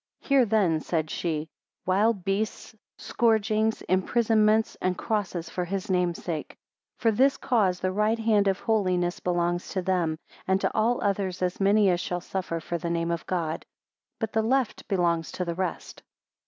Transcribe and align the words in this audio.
Hear 0.21 0.45
then, 0.45 0.79
said 0.79 1.11
she: 1.11 1.47
wild 1.85 2.25
beasts, 2.25 2.75
scourgings, 2.97 3.83
imprisonments, 3.83 4.75
and 4.81 4.97
crosses 4.97 5.47
for 5.51 5.63
his 5.63 5.91
name 5.91 6.15
sake. 6.15 6.53
18 6.97 6.97
For 6.97 7.11
this 7.11 7.37
cause 7.37 7.79
the 7.79 7.91
right 7.91 8.17
hand 8.17 8.47
of 8.47 8.61
holiness 8.61 9.19
belongs 9.19 9.69
to 9.73 9.83
them, 9.83 10.17
and 10.47 10.59
to 10.59 10.73
all 10.73 11.03
others 11.03 11.43
as 11.43 11.59
many 11.61 11.87
as 11.91 11.99
shall 11.99 12.19
suffer 12.19 12.59
for 12.59 12.79
the 12.79 12.89
name 12.89 13.11
of 13.11 13.27
God; 13.27 13.63
but 14.19 14.33
the 14.33 14.41
left 14.41 14.87
belongs 14.87 15.31
to 15.33 15.45
the 15.45 15.53
rest. 15.53 16.01